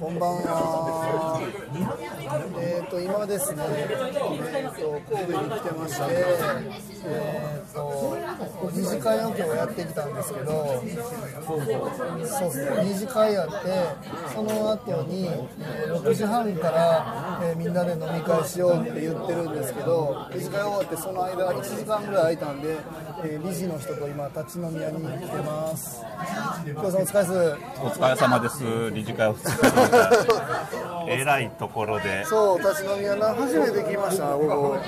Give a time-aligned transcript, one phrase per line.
[0.00, 2.07] こんばんは。
[2.60, 6.02] えっ、と今ですね、えっ、と神戸に来てまして、
[7.06, 8.18] えっ、と
[8.72, 10.82] 二次会の今日やってきたんですけど、
[11.46, 12.84] そうですね。
[12.84, 13.54] 二次会やって、
[14.34, 22.76] その後に、えー6時半から、えーみんなで飲み会しようって言ってるんですけど、二次会終わってその間1時間ぐらい空いたんで、
[23.24, 26.02] えー理事の人と今立ち飲み屋に来てます。
[26.66, 27.82] 今日さんお疲れです。
[27.82, 28.90] お疲れ様です。
[28.90, 29.36] 理事会を。
[31.08, 32.24] えらいところで。
[32.24, 34.78] そう、立ち飲み屋な、初めて来ました、ここ。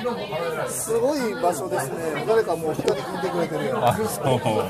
[0.68, 2.24] すごい場所ですね。
[2.26, 3.80] 誰かもう一人聞いてくれてるよ。
[3.82, 4.40] あ、そう。
[4.40, 4.62] こ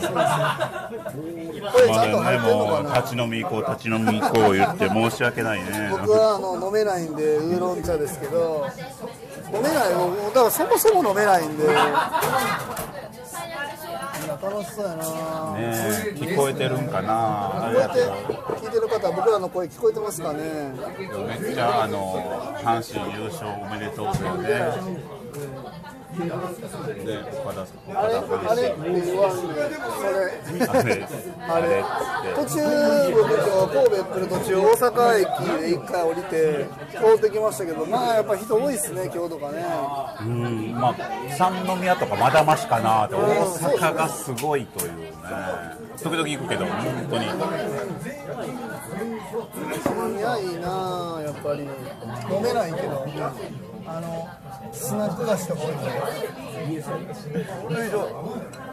[1.78, 2.82] れちまゃんと入ってんのかな？
[2.82, 5.88] もう立ち飲み行こう、立ち飲み行こう言って申し訳ないね。
[5.90, 8.66] 僕はあの飲めないんで、ウーロン茶ですけど、
[9.52, 9.80] 飲めない、だ
[10.32, 11.64] からそもそも飲めないんで、
[14.42, 17.66] 楽しそうやな、ね聞こえてるんかな。
[17.66, 18.00] あれこうやって
[18.66, 20.72] 聞いてる方、僕らの声聞こえてますかね。
[21.42, 24.06] めっちゃあの阪神優勝おめでとう
[24.42, 25.00] だよね。
[26.10, 28.20] で、岡田さん、あれ、あ
[28.54, 28.70] れ
[29.02, 29.62] それ。
[30.68, 31.04] あれ、
[31.48, 31.84] あれ
[32.34, 32.56] 途中、
[33.12, 35.28] 僕、今日神戸来る途中、大阪駅
[35.60, 39.64] で一回降りて、通ってきましたけど、まあやっぱ人多いですね、今日とかね。
[40.20, 40.94] うん、まあ、
[41.36, 43.46] 三宮とかまだましかなって、大
[43.78, 45.10] 阪がすごいというね。
[46.02, 47.24] 時々行くけど、本当に。
[50.18, 51.62] いや、いいなあやっぱり。
[51.62, 53.06] 飲めないけど、
[53.86, 54.28] あの、
[54.72, 56.82] スナック菓子とか多いんで。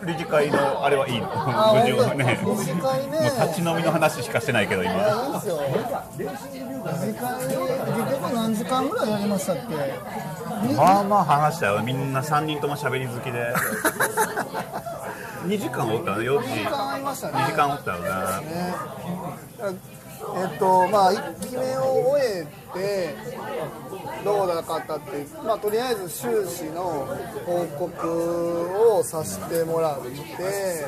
[0.05, 2.23] 理事会のあれはいいのあ無事をね。
[2.25, 2.61] 会ねもう
[3.47, 5.27] 立ち飲みの話しかしてないけど、いや、今。
[5.27, 5.58] いいですよ。
[5.58, 7.53] 時間、結
[8.22, 10.67] 局何時間ぐらいやりましたっけ？
[10.67, 11.81] にまあまあ話したよ。
[11.83, 13.53] みんな3人とも喋り好きで。
[15.47, 16.49] 2時間おったよね、4時。
[16.49, 18.09] 2時間ありましたね2時間おったよね。
[18.09, 18.73] ね。
[20.36, 22.47] えっとまあ1期目を終え
[22.78, 23.16] て
[24.23, 27.08] どうだかったってまあとりあえず収支の
[27.45, 30.86] 報告をさせてもらってで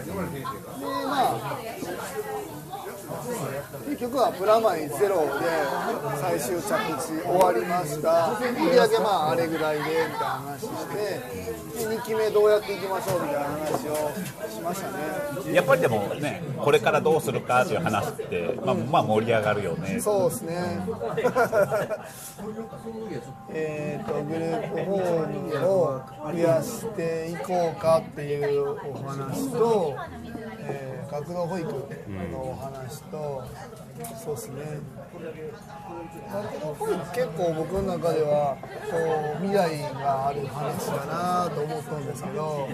[1.06, 1.60] まあ
[3.90, 5.46] 結局はプラマイゼロで
[6.22, 6.68] 最終着
[7.02, 20.00] 地終わりました売り上げまああれぐらいでみたいな話してで2期目どうやっていきましょうみたいな話をしましたねやっぱりでもね、これからどうするかっていう話って、まあ、まあ盛り上がるよね。
[20.00, 20.56] そうですね。
[23.52, 28.76] えっとグループホームを増やしていこうかっていうお
[29.08, 30.39] 話と、えー
[31.12, 31.66] 学童保育
[32.32, 33.44] のお話と、
[34.24, 34.80] そうですね。
[36.32, 38.98] 学童保育結構僕の中ではこ
[39.42, 42.68] う未来がある話だなと思ったんですけど。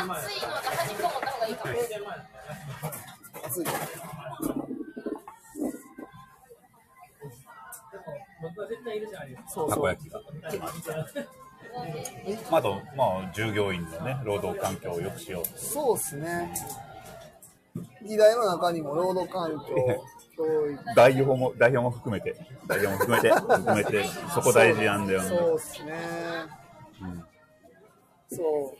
[0.00, 1.74] 熱いので端っこ持った方がいいかも。
[3.46, 3.66] 熱い
[9.46, 10.20] そうたこ焼きが。
[12.50, 15.58] まあ、あと、まあ、従業員のね、労働環境を良くしよう。
[15.58, 16.52] そうですね。
[18.02, 19.74] 議題の中にも労働環境、
[20.36, 22.36] 教育、代表も、代表も含めて、
[22.66, 24.04] 代表も含めて、含めて、
[24.34, 25.28] そこ大事なんだよね。
[25.28, 25.94] そうですね。
[28.30, 28.76] そ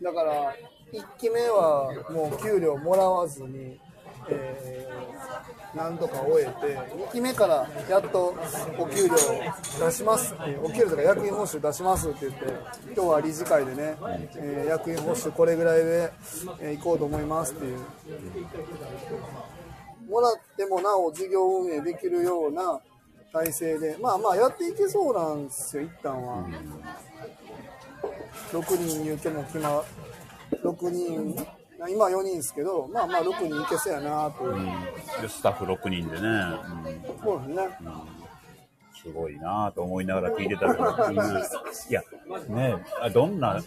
[0.00, 0.04] う。
[0.04, 0.54] だから、
[0.92, 3.78] 1期目はもう給料もらわずに、
[4.30, 4.92] えー
[5.76, 6.76] なんとか終えて、
[7.08, 8.34] 2期目からやっと
[8.78, 9.16] お給料
[9.86, 12.44] 出しますお給料とか役員報酬出しますって言って、
[12.94, 13.96] 今日は理事会でね、
[14.36, 16.12] えー役員報酬これぐらいで、
[16.60, 17.78] えー行こうと思いますっていう。
[20.10, 22.78] もらってもなお事業運営できるような
[23.32, 26.44] 体制で、まあまあやっていけそうなんですよ、一旦は。
[28.52, 29.82] 6人入居も決ま、
[30.62, 31.46] 6人、
[31.88, 34.54] 今は4人ですけど、まあまあ6人いけそうやなという。
[35.20, 37.68] でスタッフ6人でね、うんそうですね。
[39.02, 40.84] すごいなぁと思いながら聞いてたけど、
[41.90, 42.02] いや、
[42.48, 43.60] ねあどんな、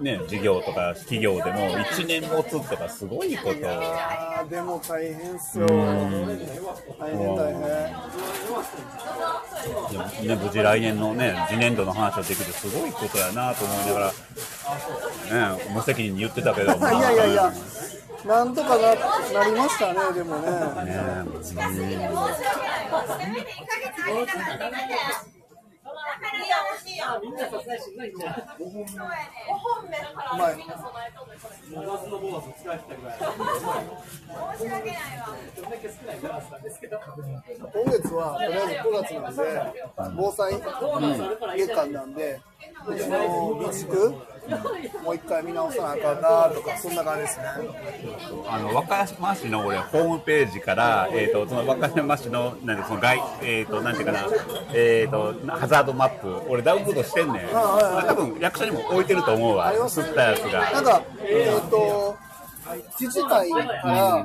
[0.00, 3.56] ね、事業とか企業でも1年持つとかすごいこと。
[3.68, 5.66] あーでも大変っすよ。
[5.66, 5.76] 大
[7.14, 7.60] 変大変。
[10.26, 17.52] ね、無事来年のね、次年度の話をできてすごいことやなと思いながら、ね、無責任に言ってたけど、まあいやいやいや、
[18.26, 20.50] なんとかななりましたね、でもね。
[20.50, 20.50] ね
[21.24, 22.00] うん
[30.32, 30.54] うまい
[37.72, 39.42] 今月はとりあえず9月なんで
[40.16, 40.52] 防災
[41.56, 42.40] 月間なんで
[42.86, 43.16] うちの
[43.56, 44.14] 備蓄
[45.04, 47.44] もう一回見直さなあかんなとかそんな感じですね。
[48.48, 54.26] あの和歌山市の俺ホームページから、えー、とその和歌山市のなんでその外、えー、となんていうかな、
[54.72, 57.48] えー、とハザードマップ俺ダウンロードしてんねん。
[57.50, 60.70] 多分役所にも置いてると思うわ吸ったやつが。
[60.72, 62.16] なんかえっ、と
[62.98, 64.24] 自治会から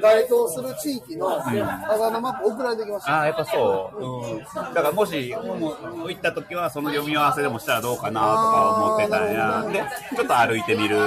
[0.00, 3.18] 該当する地域のハザードマップ送られてきました。
[3.18, 9.64] ああやっぱそう、うん、だからもしもう行った時はその読み合わせでもしたらどうかなとか思ってたんや。
[9.70, 9.84] で
[10.16, 11.04] ちょっと歩いてみる、ね。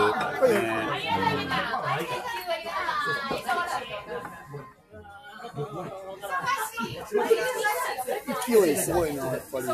[8.46, 9.66] 勢いすごいなやっぱり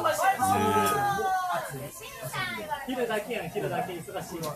[2.87, 4.55] 昼だけやん、昼だけ忙しいわ。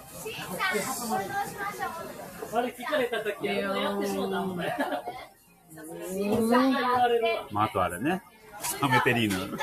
[2.54, 4.75] あれ聞かれたとき、やってしもうたもんね。
[6.16, 7.48] 言われるわ。
[7.52, 8.22] まあ、あとあれね
[8.62, 9.57] サメテリーヌ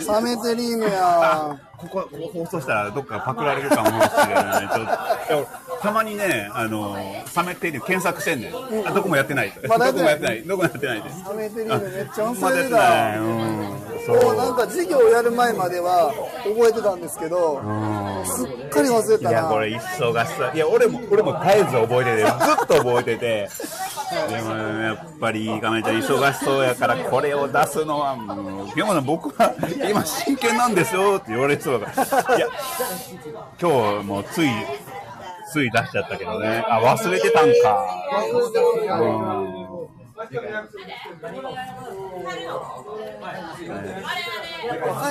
[0.00, 4.68] サメテリーヌやここ、ここ放送したらどっかパクられるかもしれない。
[4.76, 8.86] ちょっとたまにね、あの、サメテリーヌ検索してんねん。
[8.86, 9.52] あどこもやってない。
[9.68, 10.16] まだやどってない？
[10.16, 10.42] こもやってない。
[10.42, 11.02] どこもやってない。
[11.24, 13.26] サメテリーヌめっちゃ忘まだうん。
[13.28, 16.12] もうなんか授業やる前までは
[16.44, 17.60] 覚えてたんですけど
[18.24, 20.50] すっかり忘れたいや、これな忙しさ。
[20.54, 23.48] いや、俺も、俺も絶えず覚えてて、ずっと覚えてて。
[24.10, 29.54] でも、やっぱり、亀ちゃん忙しそうやから、これを出すのは、もう、山田僕は、
[29.90, 32.36] 今真剣なんですよって言われそうだから。
[32.36, 32.48] いや、
[33.60, 34.48] 今日もうつい、
[35.50, 36.64] つい出しちゃったけどね。
[36.68, 37.86] あ、忘れてたんか。
[39.00, 39.77] うん。
[40.18, 40.42] 和歌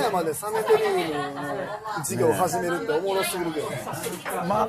[0.01, 1.44] 山でサメテリーの
[2.00, 3.77] 授業を始めるっておもろすぎるけどね
[4.48, 4.68] まあ、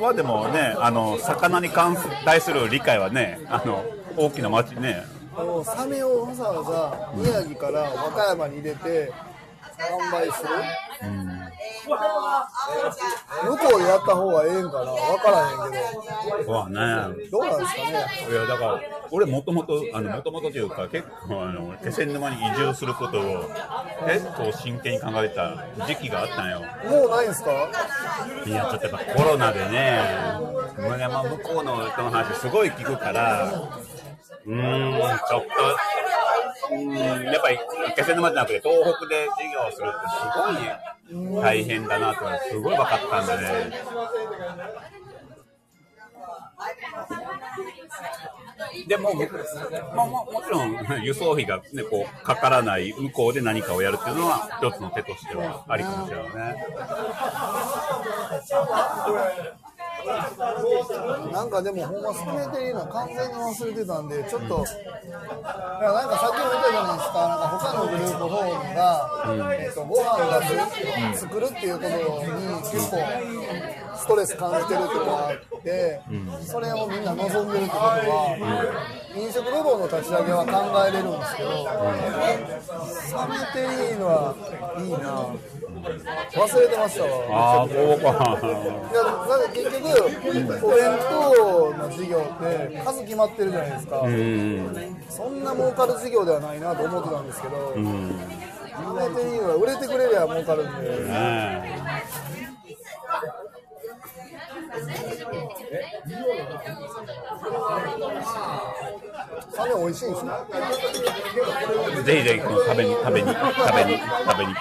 [0.00, 3.84] はでもね、あの、魚に関対する理解はね、あの、
[4.16, 5.04] 大きな町ね、
[5.36, 9.12] あのサメをわざわざ宮城から和歌山に入れて
[9.78, 10.48] 販売する、
[11.84, 15.78] 向こうでやった方がええんかな分からへんけ
[16.44, 17.28] そうはね。
[17.30, 17.90] どどうなんですかね。
[18.30, 23.44] いやだから俺もともとあのもともとというか結構あの気仙沼に移住することを
[24.06, 26.62] 結構真剣に考えた時期があったんよ。
[26.88, 27.50] もうないんですか？
[28.46, 30.00] いやちょっとやっぱコロナでね
[30.78, 33.52] まあまあ向こうの人の話すごい聞くから
[34.46, 35.46] うーんちょっと
[36.74, 37.58] うんやっぱり
[37.96, 40.08] 気仙沼じゃなくて東北で授業をするって
[41.10, 43.72] すごい大変だなとすごい分かったんでね。
[48.86, 49.14] でも、
[49.94, 56.56] まあ、ももちろん輸送費が、ね、こうかからない向こうで何かをやるっていうのは一つの手としてはありかもしれないね。
[61.32, 70.42] なんかでもほんまサメテリーヌは完全に忘れてたんでちょっと、いやなんかさっきも言ったじゃないですかなんか他のグループホームが、えっとご飯が
[71.16, 73.00] 作るっていうとことに結構
[74.04, 76.00] ストレス感じてるとかあって、
[76.44, 78.36] それをみんな望んでるってことは、
[79.16, 81.64] 飲食ロボの立ち上げは考えれるんですけど、
[83.08, 84.36] サメテリーヌは
[84.76, 85.32] いいな
[86.36, 88.04] 忘れてましたわああ、そうか。
[88.04, 89.88] いやだって結局、
[90.66, 94.96] お弁当の事業って数決まってるじゃないですか、うん。
[95.08, 98.20] そんな儲かる事業ではないなと思ってたんですけど、うん。
[98.74, 100.90] 売れていいのは売れてくれりゃ儲かるんで、
[104.82, 104.94] ね
[109.56, 110.30] サメ美味しいんですね。
[112.04, 113.44] ぜひぜひこの食べに食べに食
[113.76, 114.54] べに食べに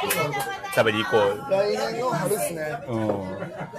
[0.75, 1.51] 食べに行こう。
[1.51, 2.77] 来年の春ですね。
[2.87, 2.95] う。
[2.97, 3.01] ん、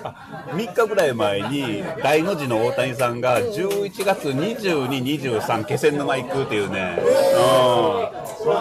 [0.03, 4.89] あ3日ぐらい前に大の字の大谷さんが11月22、
[5.39, 6.71] 23気仙沼行くっていう。
[6.71, 7.03] ね、う。
[7.03, 8.55] ん、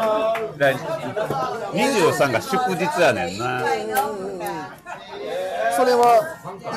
[1.73, 3.63] 23が祝日やねんな
[5.75, 6.21] それは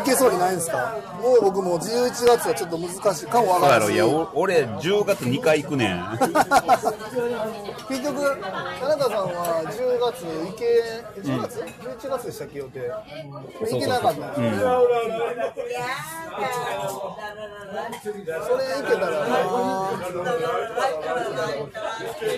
[0.03, 0.33] いけそう。
[0.33, 1.43] にないんですかもう。
[1.43, 5.99] 僕も11月はちょっと難しいかもわからないしやろいや俺10月2回行くねん
[7.89, 8.41] 結局、
[8.81, 10.65] 田中さんは10月行け、
[11.21, 12.91] 10月、?11 月でしたっけ、予定。
[13.71, 14.35] 行けなかった。
[14.35, 14.41] そ
[18.57, 19.37] れ行けたらな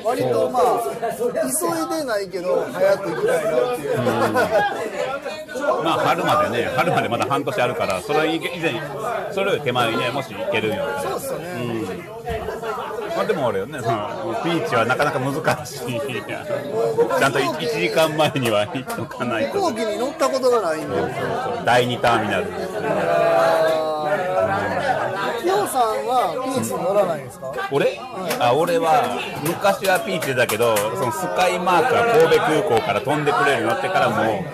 [0.05, 0.63] 割とまあ、
[1.13, 3.99] 急いでないけど、早く行きたいなっていう。
[5.85, 8.81] まあ春までね春までまだ半年あるからそれ以前
[9.33, 11.28] それより手前にねもし行けるんやったらそうですよね。
[13.19, 15.35] まあ、でもあれよね、そのピーチはなかなか難
[15.67, 15.79] しい。
[15.79, 19.59] ちゃんと 1, 時間前には行っとかないと。
[19.59, 19.75] 飛行。
[19.75, 20.97] 機に乗ったことがないんで
[21.65, 22.47] 第2ターミナル。
[25.43, 27.53] キヨさんはピーチに乗らないんですか？
[27.73, 27.99] 俺？
[28.39, 34.45] あ俺は昔はピーチだけどそのスカイマークは神戸空港から飛んでくれるようになってからもう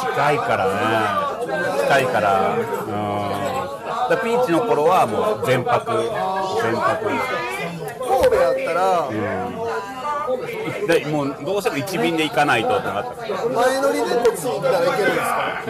[0.00, 1.52] 近いからね。
[1.84, 3.41] 近いからうん
[4.12, 5.90] だピーチの頃はもう全泊
[6.62, 7.08] 全泊。
[8.02, 9.08] 神戸やったら
[10.86, 13.10] でもうどうしても1便で行かないとってなった。
[13.24, 15.62] 前乗りでこっちに来たら行けるんですか、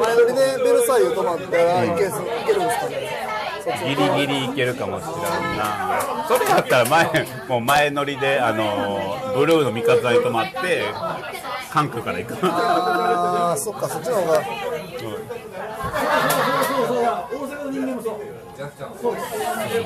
[0.00, 2.88] 前乗りでベルサイユ泊まったら行け,、行けるんですか
[3.84, 5.12] ギリギリ行けるかもしれん
[5.56, 6.24] な。
[6.26, 10.84] それやったら前もう前乗りであのブルーの三日座に泊まって
[11.70, 12.34] 関空から行く。
[12.42, 14.42] ああそっかそっちの方が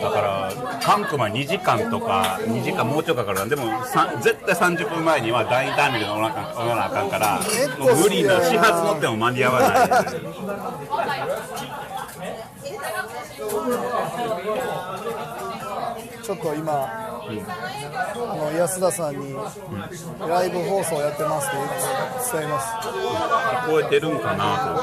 [0.01, 3.41] だから、関空まで2時間とか、2時間もうちょいかかる。
[3.41, 7.39] な、でもさ絶対30分前には第2ターミナル乗らなあかん乗らなあかんから、
[7.79, 9.89] もう無理な、始発乗っても間に合わない。
[16.23, 17.21] ちょっと今、あ
[18.37, 19.35] の安田さんに
[20.21, 21.57] ライブ放送やってますって
[22.39, 22.67] 伝えます。
[23.67, 24.83] 聞こえてるんかなと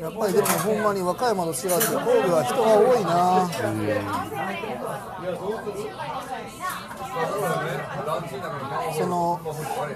[0.00, 3.48] やっぱりでもほんまに和歌山の滋賀って神戸は人が多いな。
[8.98, 9.40] その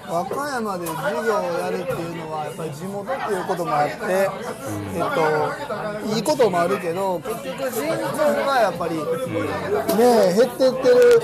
[0.07, 5.01] 和歌山で授業をやるっていうのはやっぱり地元っていうこともあって、えっ
[6.07, 9.03] といいこともあるけど結局人口がやっぱりね
[10.33, 11.21] 減ってってる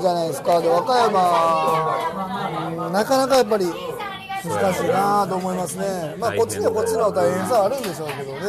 [0.00, 0.60] じゃないですか。
[0.60, 3.66] で和歌山なかなかやっぱり
[4.48, 6.14] 難しいなと思いますね。
[6.18, 8.40] まあこっちにはこっちの大変さはあるんでしょうけどね。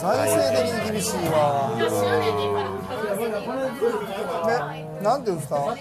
[0.00, 1.70] 財政的に厳しいわ。
[4.46, 5.72] ね、なんていうんですか、和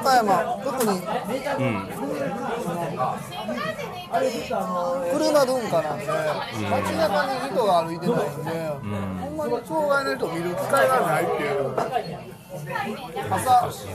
[0.00, 1.02] 歌山、特に、
[5.12, 6.06] 車文化なんで、
[6.70, 8.50] 街中に人が歩いてないんで、
[9.20, 12.41] ほんまに障害の人を見る機会がないっていう。
[12.52, 13.88] 朝朝起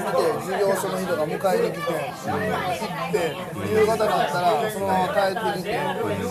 [0.00, 3.36] きて授業所の人が迎えに来て行って
[3.70, 5.68] 夕方になったらそのまま帰ってきて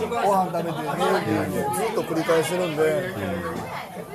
[0.09, 2.81] ご飯食べて寝るっていうのをずっと繰り返してるんで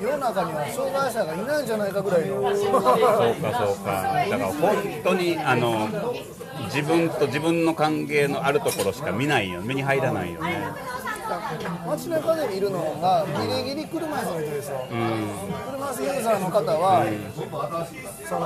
[0.01, 2.55] 世の中には障害者がいないんじゃないかぐらいの。
[2.55, 3.91] そうかそうか。
[4.31, 5.89] だから本当にあの
[6.67, 9.61] 自分と自分の関係のあるところしか見ないよ。
[9.63, 10.69] 目に入らないよね。
[11.29, 17.05] 街中で見るのがギリギリ車椅子の人ですよ、車椅子ユーザーの方は、
[18.29, 18.41] その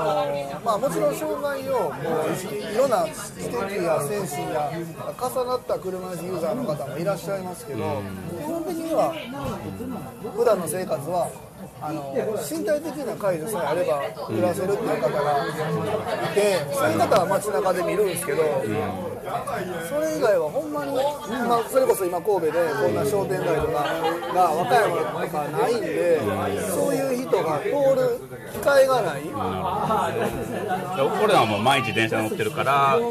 [0.65, 2.35] まあ、もちろん障害をもう
[2.73, 4.71] いろんな知的や精神や
[5.19, 8.03] 重なった車椅子ユーザーの方もいらっしゃいますけど、
[8.39, 9.15] 基本的には
[10.35, 11.29] 普段の生活は
[11.83, 18.43] あの身体的な介助さえあれば暮らせるっていう方がいてそういう方は街中で見るんですけど、
[19.89, 23.83] それ以外はほんまに、まあ、それこそ今神戸でこんな商店街とか
[24.33, 26.21] が和歌山とかないんで
[26.71, 28.21] そういう人が通る
[28.53, 29.23] 機会がない。
[31.25, 33.03] 俺はもう毎日電車乗ってるからう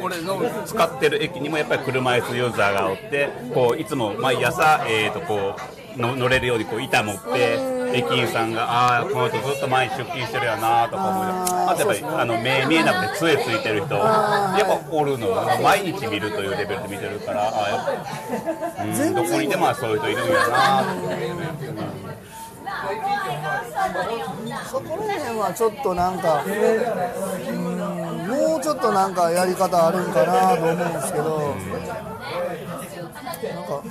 [0.00, 5.56] 俺の使ってる駅にもやっぱり車椅子ユーザーがおってこういつも毎朝、えー、とこ
[5.96, 20.84] うの乗れるようにこう板持って駅員さんがああこの人ずっと前に出勤してるよなとか思いあとやっぱりあの目見えなくて杖ついてる人やっぱおるのよ毎日見るというレベルで見てるからあーやっぱ、うん、どこにでもそういう人いるんやな。
[20.84, 22.20] と思ってね。
[24.70, 26.52] そこら辺はちょっとなんか、うん、
[28.28, 31.56] もうちょっとなんかやり方あるんかなと思うんですけど、
[33.24, 33.82] なんか、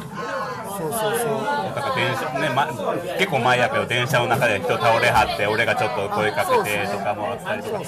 [0.77, 1.59] そうそうそう。
[1.75, 2.67] だか電車ね、ま、
[3.17, 7.81] 結構前やけど電車の中で人倒れはって俺がちょっと声かけてとかもあったりとか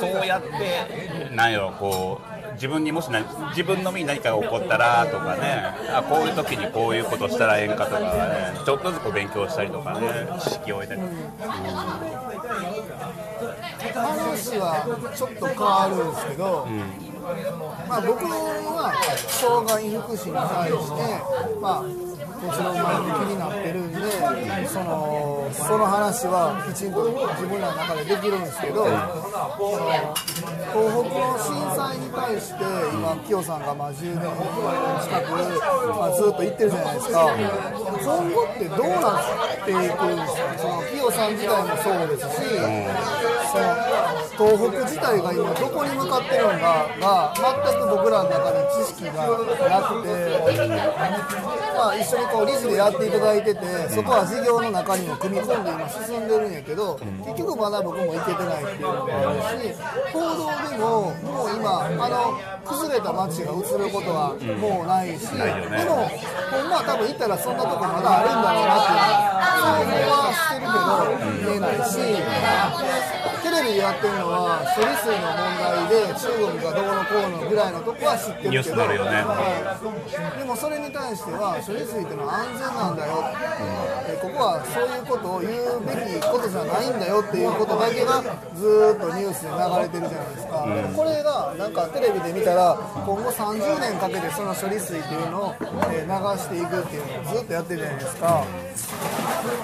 [0.00, 11.52] そうやってなんやろこう自分にもしな自分の身に何かが起こったらとかねあこういう時にこういうことしたらええんかとか、ね、ちょっとずつ勉強したりとかね知識を得たりとか、
[13.92, 16.68] 話はちょっと変わるんですけど、
[17.22, 18.92] まあ、僕は
[19.28, 23.91] 障害福祉に対して、まあ、もちろん前向きになってる
[24.68, 28.98] そのその話はきちんと自分らの中でできるんですけど、その
[30.72, 35.36] 東北の震災に対して今清さんがまあ10年近く、
[35.92, 37.36] まあ、ずっと言ってるじゃないですか。
[38.02, 40.56] 今後ってどうなっていくんですか？
[40.58, 42.56] その清さん自体もそうですし、
[43.52, 43.76] その
[44.32, 47.44] 東北自体が今どこに向かってるのかが全
[47.76, 49.28] く僕らの中に知識が
[49.68, 50.08] なくて、
[51.76, 53.60] まあ、一緒にこう理事でやっていただいてて
[53.90, 59.74] そこは事業の中にも組み込んで今進んでるんやけど結局まだ僕も行けてないっていうのがあるし
[60.12, 65.78] 報道でももう今あの崩れた街が映ることはもうないし、ないよね。
[65.78, 66.08] でも
[66.50, 78.50] ほんまは多分行ったらそんなとこまだあるんだろうなっていう想像はしてるけど見えないしテレビでやってるのは処理水の問題で中国がどうのこうのぐらいのとこは知ってるけど。
[78.50, 79.10] ニュースになるよね。
[79.22, 80.38] はい。
[80.38, 83.24] でもそれに対しては処理水ってのは安全なんだよ、
[84.08, 88.22] えここはそういうことを言うべきことじゃないんだよっていうことだけが
[88.54, 90.66] ずーっとニュースで流れてるじゃないですか、
[90.96, 95.54] これがなんかテレビで見たら今後30年かけてその処理水っていうのを、
[95.92, 98.44] えー流していくっていうのをずっとやってるじゃないですか。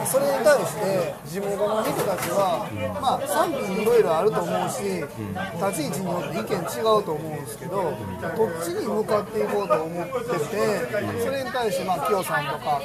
[0.07, 2.67] それに対して地元の人たちは、
[3.01, 12.81] まあ賛否いろいろあると思うし立ち位置によって意見違うと思うんですけどどっちに向かっていこうと思っててそれに対してまあ清さんとか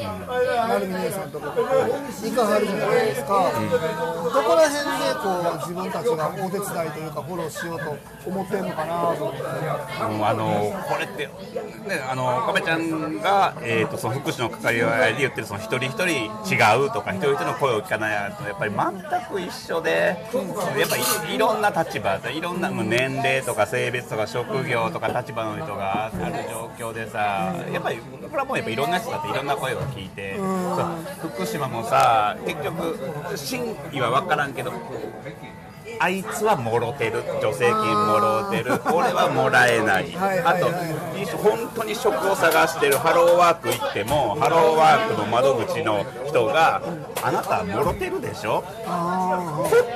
[0.70, 3.52] 成美姉さんとかこういかはるじゃないですか
[4.24, 9.44] どこら辺でこう自分たちがお手伝いというかフォローしようと思ってるのかなと思って。
[10.24, 11.32] あのこれって、ね、
[12.10, 18.92] あの亀ちゃんが、えー、とその福祉の関わりで言ってるその一人一人違うとか一人一人の声を聞かないとやっぱり全
[19.30, 20.18] く一緒で
[20.84, 26.14] やっぱりいろんな立場いろんな年齢とか性別とか職業とか立場の人がある
[26.50, 30.36] 状況でさやっぱりこれはもうやっぱいろんな人だっていろんな声を聞いて
[31.22, 33.00] 福島もさ結局
[33.38, 34.72] 真意は分からんけど
[36.00, 37.24] あいつはもろてる。
[37.42, 38.74] 助成金もろてる。
[38.94, 40.12] 俺はもらえない。
[40.12, 40.68] はいあと
[41.38, 46.82] 本当に職を探してるハローワーク行ってもハローワークの窓口の人が
[47.24, 48.62] あなたはもろてるでしょ？
[48.64, 48.66] こ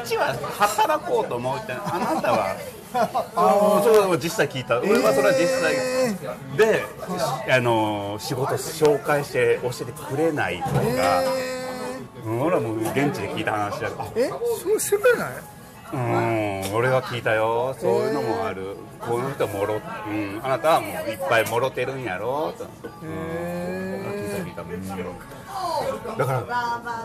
[0.02, 2.56] っちは働こうと思うってあなたは。
[2.94, 4.80] あそれは実際聞いた。
[4.80, 5.76] 俺はそれは実際、
[6.58, 6.84] で
[7.54, 15.32] あの仕事紹介して教えてくれないとか、えうん俺はもう現地で聞いた話だあー、えそうしてくれない？
[15.94, 22.54] うん、俺は聞いたよ、そういうのもある、この人もろ、うん、あなたはもういっぱいもろてるんやろ。
[22.58, 22.68] と、
[23.04, 24.04] え
[24.44, 25.06] 聞いた聞いた、う
[26.16, 26.44] ん、だから、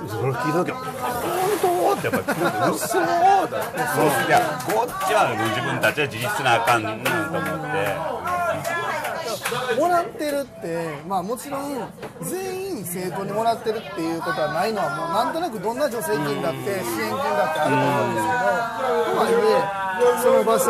[0.08, 0.84] それを聞いた時は、本
[1.62, 1.98] 当？
[1.98, 2.42] ってやっぱ聞いて、
[2.74, 3.46] 嘘だ、う。
[3.46, 4.34] ん、いや、
[4.66, 8.41] こっちは自分たちは自立なあかんなと思って。
[9.78, 11.88] もらってるって、まあ、もちろん
[12.22, 18.42] 全員生徒にもらってるっていうことはないのはもうなんとなくどんな助成金だって支援金だってあると思うんですけど
[19.02, 19.34] とはい
[19.78, 19.82] え
[20.22, 20.64] その場所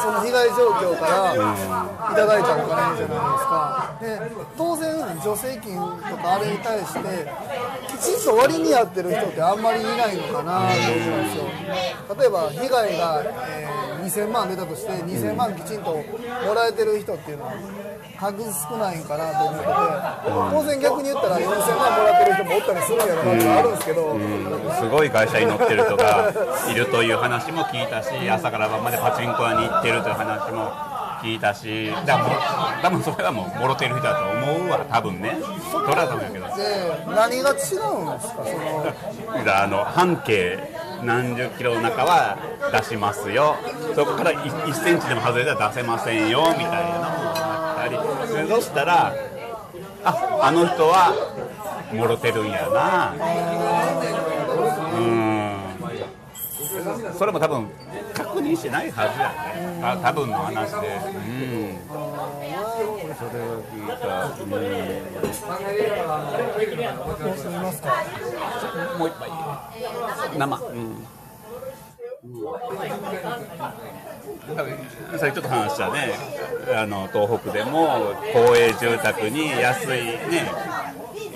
[0.00, 3.98] その被害状況からいただいたお金じゃないですか。
[4.00, 7.28] で当然助成金とかあれに対して
[7.88, 11.44] きちんと割に合ってる人ってあんまりいないのかなと思うんですよ。
[12.18, 17.52] 例えば被害が、えー2000万出たとして2000万きちんともらえてる人っていうのは
[18.16, 19.66] 数少ないんかなと思って。
[19.66, 19.72] て
[20.50, 24.18] 当然逆に言ったら4000万もらってる人もおったりするんやろなってあるんですけど、
[24.80, 26.32] すごい会社に乗ってる人が
[26.70, 30.72] いるという話も聞いたし朝から晩までパチンコ屋に行ってるという話も
[31.22, 31.92] 聞いたし。
[32.80, 35.36] 多分それはもうもろてる人だと思うわ多分ね。
[35.70, 36.46] それは多分やけど。
[36.56, 36.62] で
[37.14, 38.44] 何が違うんですか？
[38.44, 39.62] その。
[39.62, 40.58] あの半径
[41.02, 42.38] 何十キロの中は
[42.72, 43.56] 出しますよ。
[43.94, 47.34] そこから1センチでも外れたら出せませんよみたいな
[48.42, 49.14] のもあったりでそしたら
[50.04, 51.12] ああの人は
[51.92, 53.14] もろてるんやな。
[54.96, 55.58] うん。
[57.16, 57.66] それも多分
[58.14, 59.80] 確認してないはずやね。
[59.82, 60.76] あ多分の話で。
[60.76, 61.78] うん。
[63.16, 64.06] それは聞いた、
[64.42, 64.46] う
[68.96, 68.98] ん。
[68.98, 69.30] もう一杯。
[70.38, 70.56] 生。
[70.56, 71.06] うん
[75.18, 76.12] さっきちょっと話したね
[76.74, 80.50] あの東北でも公営住宅に安いね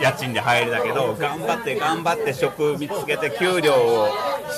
[0.01, 4.09] 家賃で入るだけど頑張って頑張って職見つけて給料を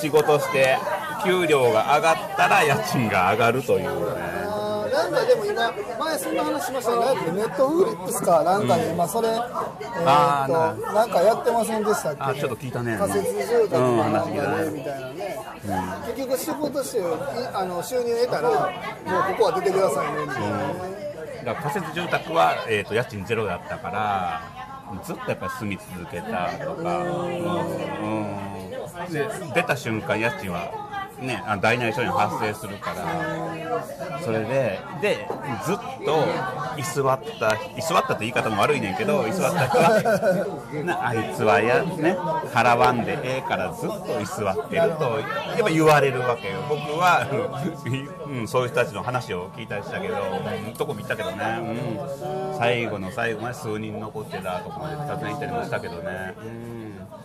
[0.01, 0.77] 仕事して
[1.23, 4.44] 給料が上がったら家賃が上がるというね。
[4.95, 9.43] なんかでも今前そんな話しましたけどネットフリックスかなんかで今それえーっ
[10.05, 12.23] あとなんかやってませんでしたっけ？
[12.23, 12.97] あちょっと聞いたね。
[12.97, 14.35] 仮設住宅かうんなんかね。
[14.65, 15.37] でみたいなね。
[16.15, 17.03] 結局仕事してい
[17.53, 20.63] あの収入得たらもうここは出てくださいねみたいなね。
[21.43, 24.41] だから仮設住宅は、えー、と家賃ゼロだったから
[25.03, 27.09] ずっとやっぱり住み続けたとか、うん。
[28.01, 29.11] うん。
[29.11, 30.71] で出た瞬間家賃は、
[31.19, 35.27] ね、あ大内処理に発生するからそれでで
[35.65, 36.25] ずっと
[36.77, 42.17] 居座った居座ったって言い方も悪いねんけど居座った人はなあいつはや、ね、
[42.53, 46.55] 払わんでええからずっと居座ってるとやっぱ言われるわけよ。
[46.69, 47.27] 僕は、
[48.27, 50.15] うん、そういう人たちの話を聞いたりしたけど、
[50.67, 51.37] うん、とこ見たけどね、
[52.53, 56.35] うん、最後の最後まで数人残ってたとこまで訪ね行ったりもしたけどね、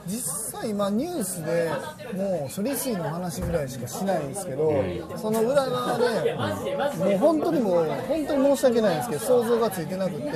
[0.06, 1.70] 実際今ニュースで
[2.14, 4.72] もう処理水の話ぐらいしかしないんですけど、
[5.16, 10.32] その裏側でもう本当にもう本当に申し訳ないんですけど想像がついてなくて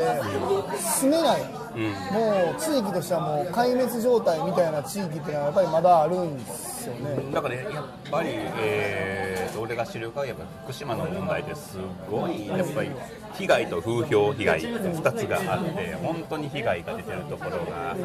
[1.00, 7.32] 住めない、もう地域としてはもう壊滅状態みたいな地域っていうのはやっぱりまだあるんですよね。
[7.32, 11.78] だからね、やっぱり、えーと、俺が知る限り、福島の問題ってす
[12.10, 12.90] ごい、やっぱり
[13.34, 17.96] 被害と風評被害って2つがあって、本当に被害が出てるところが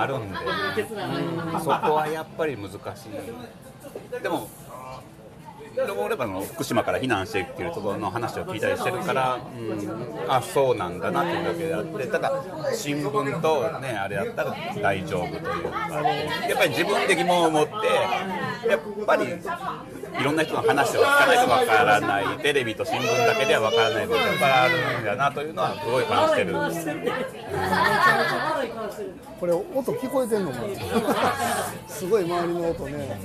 [0.00, 4.22] あるんで、うんそこはやっぱり難しい。
[4.22, 4.48] でも
[5.76, 16.00] 俺らの福島から避難してっていうところの話を聞いたりしてるから、うん、あそうなんだなっていうだけであってただ新聞とねあれやったら大丈夫というか
[16.48, 19.26] やっぱり自分で疑問を持ってやっぱり
[20.18, 26.54] いろんな人の話を聞かないとわからないテレビと新聞だけではわからないことがいっぱいあるんだなというのはすごい感じてる。
[29.40, 30.64] これ音聞こえてんのかな？
[31.88, 33.20] すごい周りの音ね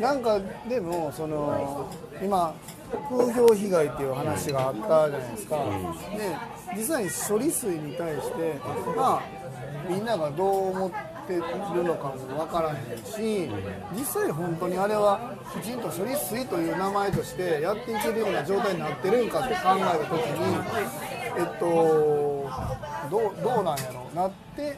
[0.00, 1.90] なんかでもその
[2.22, 2.54] 今
[3.08, 5.56] 風評被害っていう話があったじゃないですか、
[6.16, 6.36] で
[6.76, 8.60] 実際に処理水に対して
[8.94, 9.22] まあ
[9.88, 10.04] みん。
[10.04, 10.96] ながどう思って
[11.28, 13.48] るのかもわからへんし
[13.94, 20.56] 実際本当にあれはきちんと処理水という名前としてやっていけるような状態になってるんかって考えた時に
[21.38, 22.31] えっと
[23.10, 24.76] どうどうなんやろなって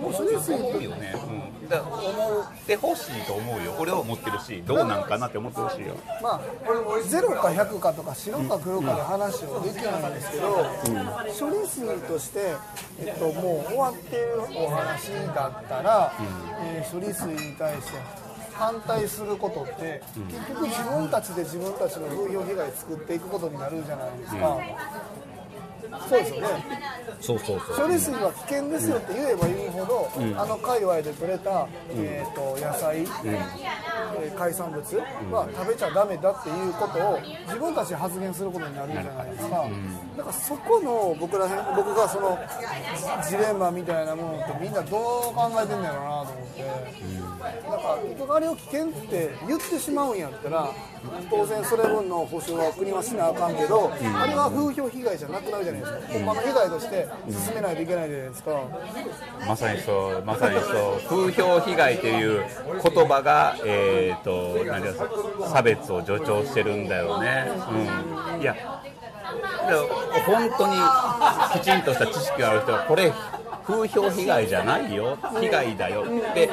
[0.00, 1.14] もう処理水と思うよね、
[1.62, 3.74] うん、だから思ってほしいと思うよ。
[3.78, 5.96] 俺は思ってるしどうなんかなって思ってほしいよ。
[6.22, 10.46] まあ、0か100かとか白か黒かで話をできないんですけど、
[11.38, 12.54] 処理水として、
[13.00, 16.12] えっと、もう終わってるお話だったら、
[16.62, 24.58] えー処理水に対して反対することって、結局自分たちで自分たちの風評被害作っていくことになるじゃないですか。
[26.08, 26.48] そうですよね。
[27.20, 34.80] そうそうそう処理水は危険ですよって言えば言うほど、あの界隈で採れた、えー、と野菜、えー海産物
[35.30, 39.64] は食べちゃダメだっていうことを自分たちで発言することになるじゃないですか、
[40.16, 42.38] だからそこの僕らへん僕がその
[43.28, 46.62] ジレンマみたいなものってみんなどう考えてんのやろうなと思って、
[47.68, 50.70] なんか結局あれを危険って言ってしまうんやったら
[51.30, 58.50] 当然それ分の保証は国はしなあかんけど、あれは風評被害じゃなくなるじゃないですか、ほんまの被害として進めないといけないじゃないですか？
[59.46, 62.44] まさにそう、まさにそう、風評被害という
[62.82, 65.08] 言葉が、えー、と、何ですか、
[65.52, 67.50] 差別を助長してるんだよね。
[68.34, 68.54] うん、いや。
[70.26, 70.74] 本当に
[71.54, 73.10] きちんとした知識がある人はこれ
[73.66, 76.50] 風評被害じゃないよ被害だよって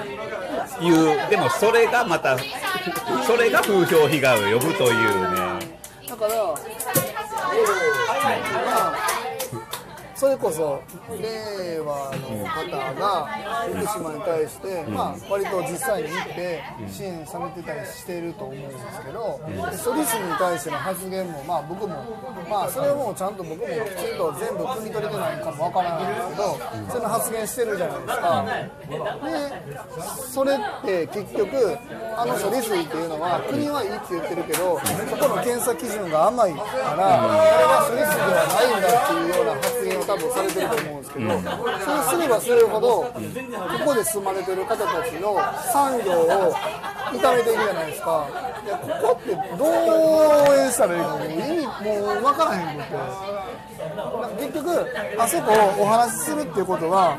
[0.82, 2.38] いうでもそれがまた
[3.28, 5.38] それが風評被害を呼ぶというね
[6.08, 6.56] だから、ま
[8.94, 8.96] あ、
[10.22, 10.80] それこそ
[11.20, 13.26] 令和の方が
[13.74, 22.06] 福島に対して、まあ、割と実際に行って支援されてたりしていると思うんですけど、で処理水に対しての発言も、まあ、僕も、
[22.48, 26.60] まあ、それをもうちゃんと僕もきちんと全部汲み取れてないかもわからないんですけど、
[26.94, 28.46] その発言してるじゃないですか。
[29.26, 29.42] で、
[30.30, 31.78] それって結局、
[32.16, 34.80] あの処理水っていうのは、国はいいって言ってるけど、
[35.10, 37.02] そこの検査基準が甘いから、それ
[37.66, 41.42] は処理水ではないんだっていうような発言を多分されてると思うんですけど、そう
[42.12, 43.14] すればするほど、こ
[43.86, 45.40] こで住まれてる方たちの
[45.72, 46.54] 産業を
[47.14, 48.28] 痛めていくじゃないですか。
[48.66, 51.70] いやここってどう応援したらいいかもう意味も
[52.20, 52.94] う分からへんくて。
[53.82, 57.18] なんか結局、あそこをお話しするっていうことは、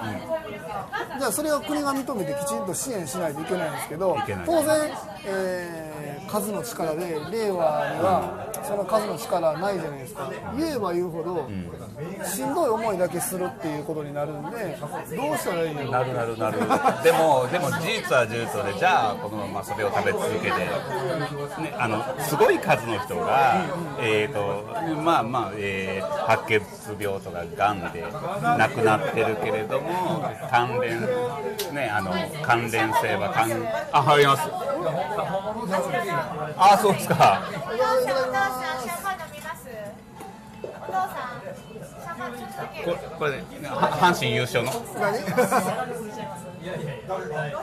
[1.18, 4.16] じゃあそれを国が認めてきちんと支援しないといけないんですけど
[4.46, 4.90] 当然、
[5.26, 10.32] えー数の力で令和にはその数の力ないじゃないですか。
[10.56, 11.46] 言えば言うほど、
[12.24, 14.78] しんどい思いだけするっていうことになるんで
[15.14, 15.90] どうしたらいいの？
[15.90, 16.58] なるなるなる。
[17.04, 20.70] でもでも事実は事実でじゃあこのままそれを食べ続けて、ね、
[21.76, 23.66] あのすごい数の人が、
[24.00, 26.62] えーとまあまあ、えー白血
[26.98, 30.22] 病とかがんで亡くなってるけれども
[30.72, 31.00] 関連
[31.74, 33.50] ねあの関連性は関
[33.92, 34.42] あ入ります。
[36.56, 37.42] あそうですか。
[37.48, 39.68] お父さん、シャンパン飲みます？
[40.62, 42.82] お父さん、シャンパンちょっとだけ。
[42.82, 44.70] これこれねは阪神優勝の？
[44.72, 45.36] 何？5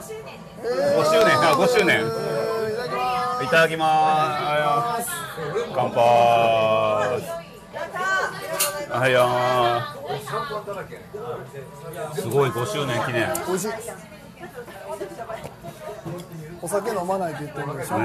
[0.06, 2.00] 周年あ5周年。
[2.00, 3.44] いただきます。
[3.44, 5.08] いただきます。
[5.74, 7.49] 乾杯
[8.90, 9.12] はい。
[9.12, 13.28] よーすごい5周年記念。
[13.28, 13.70] ね美味しい
[16.62, 17.98] お酒飲まないって言ってるのにシャ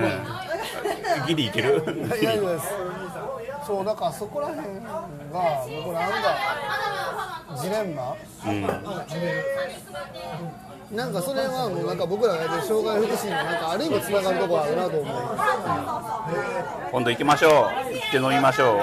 [1.24, 1.84] ンギリいける？
[2.22, 2.68] いやいやです
[3.66, 5.08] そうだからそこら辺が
[5.84, 6.18] 僕なんか
[7.62, 8.16] ジレンマ？
[10.92, 15.16] なんかそれはもうなんか僕らがやってる障害福祉になんかある意味つながるところあるなと思う。
[16.92, 17.52] 今度行きましょう。
[17.52, 17.68] 行
[18.08, 18.78] って飲みましょう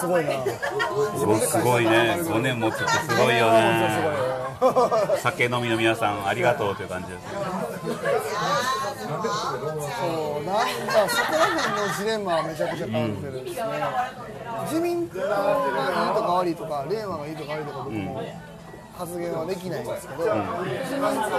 [0.00, 0.30] すごいな。
[1.38, 2.16] すごいね。
[2.20, 4.00] 5年持つってすごいよね。
[5.18, 7.26] 酒飲みの皆さんありがとうという感じです。
[7.30, 7.36] そ
[10.40, 13.62] うなんかそこら辺のジレンマはめちゃくちゃ感じてるんですね、
[14.64, 15.34] 自民党がいい
[16.14, 18.22] とか悪いとか令和がいいとか悪いとか僕も
[18.96, 21.30] 発言はできないんですけど、自民党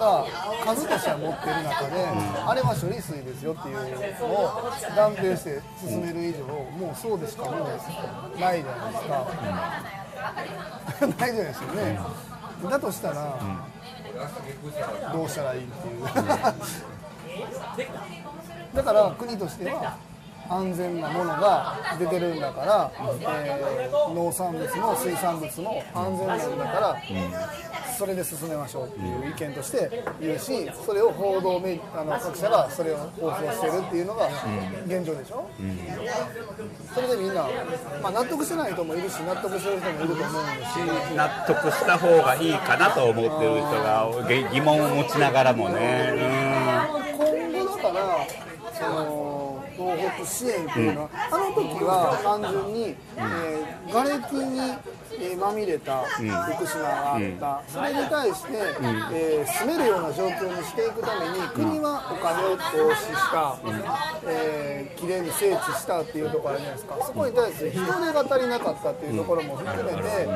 [0.00, 0.24] が
[0.64, 2.08] 数としては持ってる中で、
[2.48, 3.76] あれは処理水ですよっていう
[4.18, 6.46] のを断定して進める以上、
[6.80, 7.68] もうそうでしかもう
[8.40, 9.26] ないじゃないですか、
[11.06, 12.00] ないじゃないですよね、
[12.70, 13.38] だとしたら、
[15.12, 16.04] どうしたらいいっていう。
[18.74, 19.96] だから国としては
[20.48, 26.96] 安全なものが出てるんだから、えー農産物も水産物も安全なんだから、
[28.00, 34.26] それで進めましょうっていう意見として言うしそれを報道メあの各社がそれを放送してるっていうのが
[34.86, 35.46] 現状でしょ、
[36.94, 37.46] それでみんな、
[38.02, 41.14] まあ、納得してない人もいるし納得してる人もいると思うし。
[41.14, 46.14] 納得した方がいいかなと思ってる人がげ疑問を持ちながらもね。
[47.18, 48.26] 今後だから
[48.72, 49.39] その
[49.80, 51.02] 東北支援っていうの。
[51.04, 54.60] は、あの時は単純に、えー瓦礫に、
[55.18, 56.22] えーまみれた福
[56.66, 58.52] 島があった、それに対して、
[59.12, 63.56] えー住めるような状況にしていくために国はお金を投資した、
[64.28, 66.96] えー、きれいに整地したっていうところあるじゃないですか。
[67.06, 70.28] そこに対して人手が足りなかったっていうところも含めて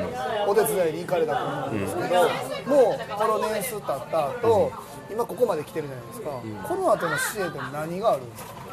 [0.47, 3.81] お手伝いに行かれたと思うんですけどもうこの年数経っ
[4.11, 4.71] た後
[5.11, 6.29] 今ここまで来てるじゃないですか、
[6.67, 8.64] この後の支援って何があるんですか？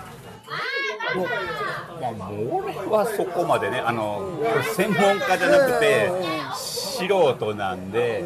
[2.17, 4.38] まあ、俺はそこまでねあの
[4.75, 6.11] 専門家じゃなくて
[6.55, 8.25] 素人なんで、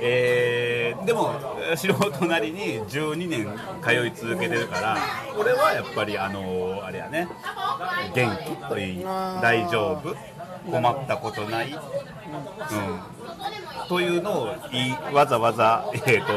[0.00, 1.34] えーでも
[1.76, 3.46] 素人なりに12年
[3.82, 4.96] 通い続けてるから
[5.38, 7.28] 俺はやっぱりあのあれやね
[8.14, 10.16] 元気といい大丈夫
[10.70, 11.78] 困ったことない、
[13.82, 14.54] うん、というのを
[15.12, 16.32] わざわざ、えーと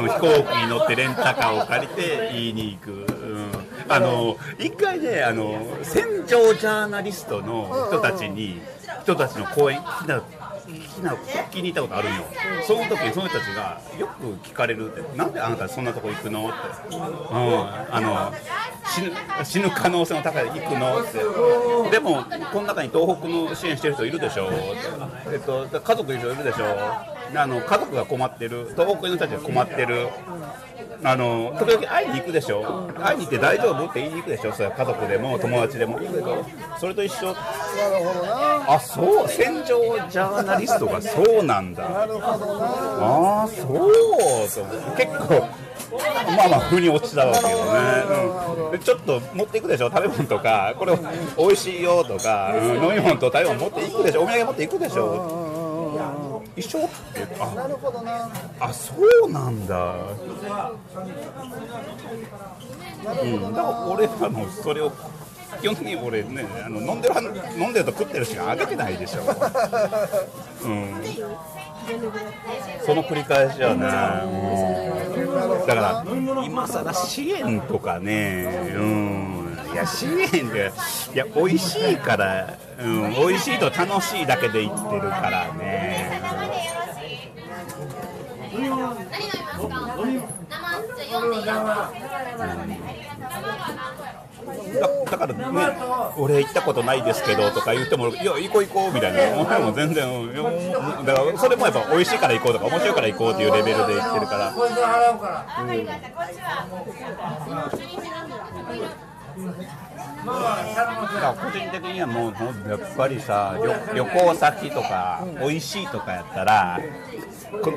[0.00, 2.90] うん飛行機に乗ってレンタカーを借りて言いに行く。
[2.90, 8.60] うんあの一回ねあの戦場ジャーナリストの人たちに
[9.02, 10.22] 人たちの講演聞きな
[10.68, 12.12] きな聞きに行ったことあるん
[12.66, 16.48] その時にその人たちがよく聞かれるってなんであなたそんなとこ行くの？
[16.48, 17.02] って、うん、
[17.94, 18.32] あの
[18.88, 19.12] 死ぬ
[19.44, 21.00] 死ぬ可能性の高い行くの？
[21.00, 21.18] って。
[21.90, 24.56] でもこの中に東北の支援してる人いるでしょって、
[25.32, 26.64] えっと、家族いる人いるでしょ
[27.34, 28.68] あの家族が困ってる。
[28.76, 30.08] 東北の人たちが困ってる。
[31.04, 32.90] あの時々会いに行くでしょ？
[32.98, 34.52] 会いに行って大丈夫って言いに行くでしょ？
[34.52, 36.00] それは家族でも友達でも。
[36.00, 36.44] いいけど
[36.78, 37.26] それと一緒。
[37.26, 37.36] なる
[38.04, 38.74] ほどな。
[38.74, 39.28] あそう。
[39.28, 39.64] 戦場
[40.10, 41.00] ジャーナリストが。
[41.00, 41.88] そうなんだ。
[41.88, 42.66] なるほどな。
[42.66, 43.68] ああそう。
[43.68, 45.48] と結構
[46.36, 47.60] まあまあ腑に落ちたわけよね、
[48.64, 48.72] うん。
[48.72, 49.90] でちょっと持っていくでしょ？
[49.90, 50.98] 食べ物とかこれ
[51.38, 52.84] 美味しいよとか、うん。
[52.84, 54.22] 飲み物と食べ物持っていくでしょ？
[54.22, 55.57] お土産持っていくでしょ？
[56.56, 56.84] 一緒？
[56.84, 57.54] ってあ。
[57.54, 58.30] なるほどな。
[58.60, 58.94] あそ
[59.26, 59.94] うなんだ。
[63.22, 63.42] うん。
[63.54, 64.92] だから俺はもうそれを
[65.60, 67.22] 基本的に俺ねあの飲んでるは
[67.56, 69.24] 飲んでると食ってるしかあげてないでしょ、う
[70.68, 71.02] ん、
[72.84, 76.04] その繰り返しやね、うん、だから
[76.44, 79.27] 今更支援とかね、うん、
[79.72, 80.72] いや支援で
[81.14, 86.20] いや美味しいから、うん、美味しいと楽しいだけで言ってるからね。
[88.50, 89.14] 何飲みますか？
[89.96, 90.68] 生じゃあ
[91.10, 91.92] 読んでいいだか？
[95.26, 95.40] らね、
[96.16, 97.74] 俺行ったことないですけどとか？
[97.74, 100.34] 言っても、いや、行こう行こうみたいな、俺も全然、
[101.04, 101.22] だか？
[101.22, 102.28] らそれもやっぱ美味しいか？
[102.28, 103.00] ら行こうとか、面白いか？
[103.02, 104.36] ら行こうっていうレベルで言ってるか？
[104.36, 104.68] ら、あわ
[110.24, 112.34] まあ個人的にはもう、
[112.68, 113.56] やっぱりさ、
[113.94, 116.80] 旅行先とか、美味しいとかやったら、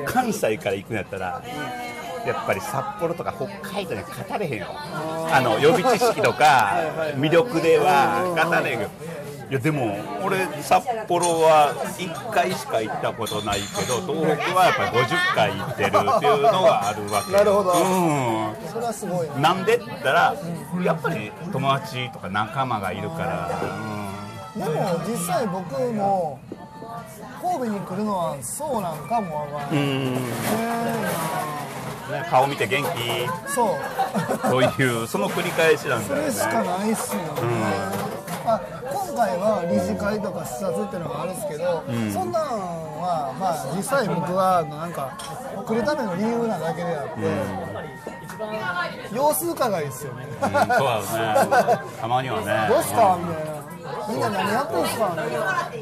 [0.04, 1.42] 関西から行くんやったら、
[2.26, 6.74] やっぱり札幌とか北海道で語れへんよ、あの予備知識とか、
[7.16, 8.88] 魅力では語れへんよ。
[9.52, 17.72] いやでも俺札幌は1回しか行ったことないけど東北はやっぱり50回行ってるっていうのがあるわけなるほど。
[17.72, 17.78] うん。
[18.72, 20.34] それはすごいなんでって言ったら、
[20.82, 23.50] やっぱり友達とか仲間がいるから、
[24.56, 26.40] でも実際僕も
[27.42, 29.88] 神戸に来るのはそうなんかもわからない、う
[32.26, 32.88] ん、顔見て元気？
[32.88, 33.68] ーそう。
[34.48, 36.28] そういうその繰り返しなんそだよね。
[36.28, 37.28] れしかないっすよね、
[38.46, 42.42] あ今回は理事会とか視察っていうのがあるんですけど、そんなん
[43.02, 45.14] はまあ実際僕はなんか
[45.66, 47.20] 来るための理由なだけであって、
[49.14, 50.74] 様子伺いですよね、うん、そうだね。
[52.00, 52.66] たまにはね。
[52.68, 53.61] どうすかみたいな
[54.08, 55.16] みんな何やってんすか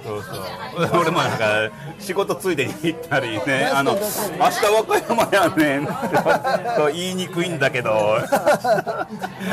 [0.05, 1.01] そうそう。
[1.01, 3.71] 俺もなんか仕事ついでに行ったりね。
[3.75, 4.07] あの明日
[4.39, 5.87] 和歌山やねん。
[6.77, 8.19] と言いにくいんだけど。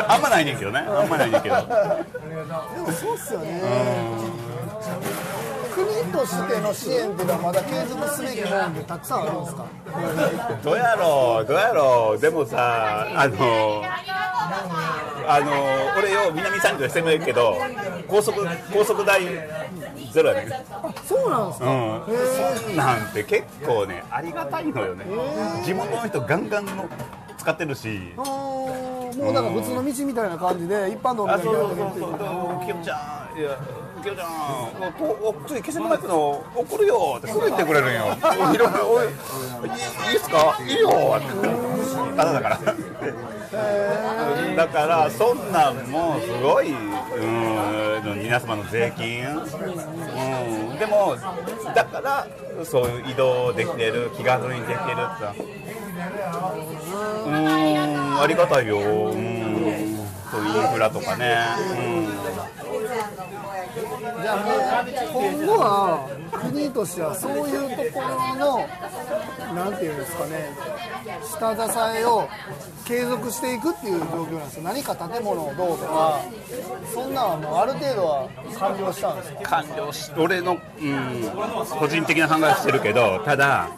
[0.07, 0.79] あんまないねんけどね。
[0.79, 1.55] あんまないねんけど。
[1.55, 4.36] でもそうっすよね、国
[6.11, 9.65] としての支援っていうのはまだ継続すべきもんでたくさんあるんですか
[10.63, 13.81] どうやろうどうやろうでもさあの
[15.29, 15.51] あの
[15.97, 17.55] 俺よ南三条で攻めるけど
[18.07, 19.21] 高速高速代
[20.13, 20.65] ゼロやね
[21.05, 25.05] そうなんですか、うんそんなんて結構ねありがたいのよね
[25.65, 26.85] 地元の人ガンガンの
[27.37, 33.59] 使ってるしあーもうなんか普通の道みたいな感じで一般道みたあそういなそうそうるっていうそうきよちゃんいや
[34.01, 34.29] きよちゃん
[34.99, 38.17] おお次気仙沼行くの送るよってすぐ言ってくれるんよ。
[38.21, 39.11] おいろいろおいいい
[40.13, 40.57] いっすか？
[40.65, 41.27] いいよって。
[42.15, 42.59] ただだから。
[44.55, 49.31] だからそんなんもすごいうん皆様の税金、う
[50.75, 51.15] ん、でも
[51.73, 52.27] だから
[52.65, 55.57] そういう移動できてる気軽にできてるって。
[57.25, 58.77] うんありがたいよ。
[58.77, 58.81] う
[59.15, 59.97] ん。
[60.29, 61.37] そういうインフラとかね、
[61.71, 62.07] うん。
[64.21, 68.67] じゃあもう今後は国としてはそういうところの
[69.55, 70.49] なんていうんですかね
[71.23, 72.27] 下支えを
[72.85, 74.63] 継続していくっていう状況なんですよ。
[74.63, 76.21] 何か建物をどうとか。
[76.93, 80.59] そんなんはもうある程度は完了したんですか、完了し俺の、うん、
[81.79, 83.69] 個人的な考えしてるけどただ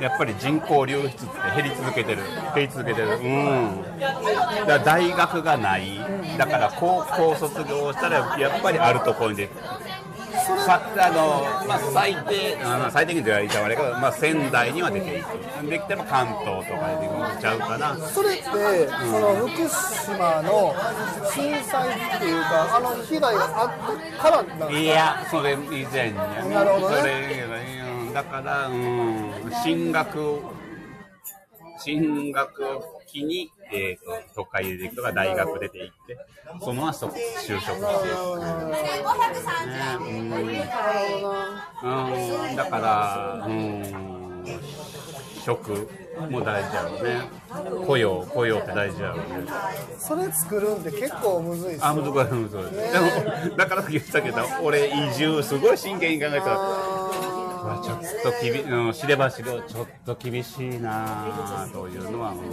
[0.00, 1.16] やっぱり人口流出って
[1.56, 2.22] 減り続けてる。
[2.54, 3.08] 減り続けてる。
[3.18, 3.84] うん。
[4.66, 5.98] だ大学がない。
[6.36, 9.48] だから高校卒業したらやっぱりあるところにで
[10.66, 15.70] さあの、まあ、最低、あまあ最低限と言われたらあれやけど、まあ、仙台には出ていく。
[15.70, 17.96] できても関東とかで出てちゃうかな。
[17.96, 18.50] それって、そ
[19.20, 20.74] の福島の
[21.32, 24.70] 震災っていうかあの被害があってからなんですか？
[24.72, 29.32] いや、それ以前にやねなるほどねだから、うん、
[29.64, 30.38] 進学、
[31.78, 36.16] 進学を機に、えー、と都会で出ていくとか大学出て行って、
[36.60, 37.80] そのままそ就職していく。
[41.82, 43.82] 530うん、だから、うん、
[45.44, 45.88] 職
[46.30, 47.20] も大事やろうね。
[47.86, 49.24] 雇用、雇用って大事やろうね。
[49.98, 52.76] それ作るんって結構むずいですあ、よ難しい、難しい。
[52.92, 56.58] でも、だから言ったけど、俺移住すごい真剣に考えたら、
[57.64, 62.44] うわちょっときび、うん、知れば知るほどちょっと厳しいなというのは、うん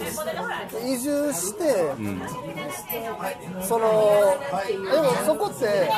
[0.87, 2.21] 移住して、うん、
[3.61, 3.89] その
[4.67, 5.89] でもそこって、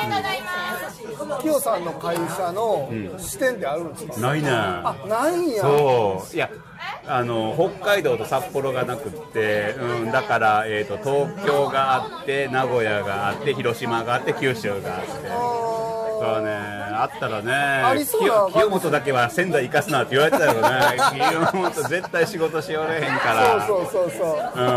[1.40, 4.48] キヨさんの会社の視点ってあるんですか、ないね。
[4.50, 5.62] あないんや。
[5.62, 6.34] そう。
[6.34, 6.50] いや
[7.06, 15.08] あの北海道と札幌がなくって、うん、だから、えー、と東京があって名古屋があって広島があって九州があって。
[15.08, 15.74] そ
[16.24, 20.68] そうねあったらねありそうな感じ清本だけは仙台行かすなって言われてたよね
[21.12, 23.66] 清本絶対仕事しよれへんから。
[23.66, 24.38] そうそうそうそう。
[24.56, 24.74] うん。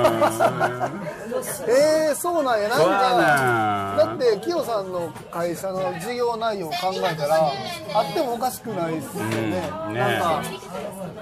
[1.70, 2.70] えー、そうなんや。
[2.70, 4.06] なんかな。
[4.06, 7.52] だってキヨさんの会社の事業内容を考えたら
[7.94, 9.94] あってもおかしくないですよね,、うん。
[9.94, 10.44] ねなんか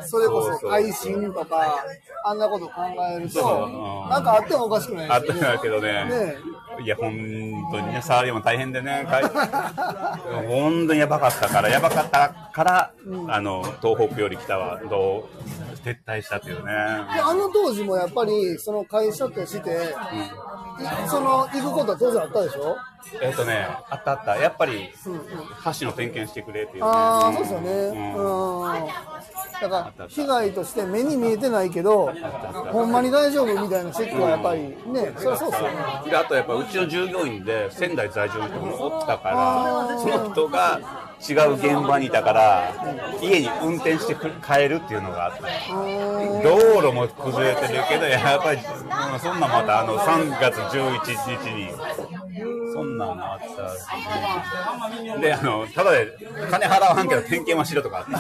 [0.01, 1.86] それこそ配信とか
[2.25, 2.73] あんなこと考
[3.15, 3.69] えるとう。
[3.69, 4.10] ん。
[4.10, 5.53] なんかあってもおかしくないあったですよね。
[5.53, 5.91] んだけどね。
[6.05, 6.38] ね
[6.81, 7.11] いや本
[7.71, 9.05] 当にね触りも大変でね
[10.47, 12.93] 本当にやばかったからやばかったから、
[13.27, 15.30] あの東北より北はど
[15.73, 16.71] う撤退したというね。
[16.71, 16.71] で
[17.21, 22.75] あの当時もやっぱりその会社として、いその行くことは当然あったでしょ？
[23.21, 24.38] えっ、とねあったあった。
[24.38, 24.89] やっぱり
[25.79, 26.89] 橋の点検してくれっていうね。
[26.89, 27.71] ああそうですよね。
[27.71, 28.61] うん。
[28.63, 28.88] うん。
[29.61, 32.11] だから被害として目に見えてないけど
[32.73, 35.75] ほんまに大丈夫みたいなチェックはやっぱりねそりゃそうですよね。
[36.09, 42.73] であとやっぱうちの従業員で仙台在住の人もおったからその人が違う現場にいたから
[43.21, 45.41] 家に運転して帰るっていうのがあった。
[46.43, 48.59] 道路も崩れてるけどやっぱり
[49.19, 51.69] そんなんまたあの3月11日に
[52.73, 55.19] そんなんあった。
[55.19, 56.17] であのただで
[56.51, 58.17] 金払わんけど点検はしろとかあった。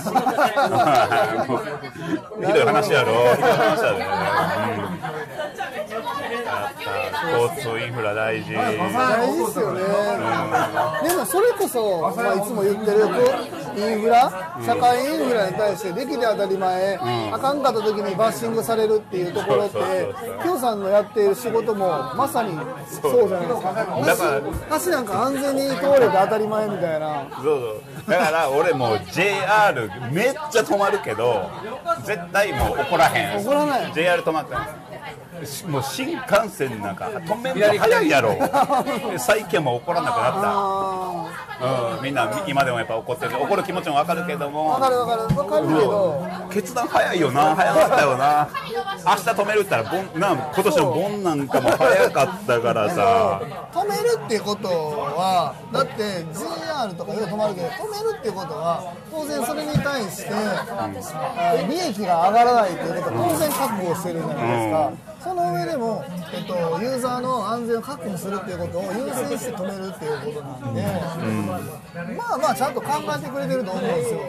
[2.47, 3.35] ひどい話やろ。
[3.35, 4.01] ひどい話やろ、う
[4.81, 5.44] ん。
[6.85, 8.53] 交通インフラ大事。
[8.53, 9.81] 大事ですよね、
[11.07, 12.99] でもそれこそ、まあ、いつも言ってる
[13.77, 14.31] インフラ
[14.65, 16.95] 社会インフラに対してできて当たり前、
[17.31, 19.77] あかんかった時にバッシングされるっていうところって
[20.43, 22.57] きょうさんのやっている仕事もまさに
[22.89, 23.73] そうじゃないですか。
[23.73, 27.27] だから橋なんか安全に通れて当たり前みたいな。
[27.35, 27.51] そうそ
[28.07, 28.09] う。
[28.09, 31.49] だから俺もう JR めっちゃ止まるけど
[32.03, 33.41] 絶対もう怒らへん。
[33.41, 33.93] 怒らない。
[33.93, 34.59] JR 止まったし
[35.67, 38.35] もう新幹線なんか止めるの早いやろ。
[39.17, 41.29] 最近も怒らなくなっあ
[41.59, 41.65] た、
[41.97, 43.41] うん、みんな今でもやっぱ怒ってる。
[43.41, 44.69] 怒る気持ちも分かるけどーも。
[44.69, 45.37] わかるわかる。
[45.37, 46.27] わかるけど。
[46.51, 48.47] 決断早いよな早かったよな。
[49.05, 53.41] 明日止めるったら盆な今年の盆なんかも早かったからさ。
[53.73, 60.89] 止めるってことはだって JR とかよく止まるけど止めるってことは当然それに対して、あ
[61.67, 64.91] 利益が上がらないということは当然確保してるじゃないですか、
[65.25, 66.05] その上でも、
[66.35, 70.83] えっと、ユーザーの安全を確保するっていうことを優先して止めるっていうことなんで、
[72.15, 74.19] まあまあちゃんと考えてくれてると思うんですよ。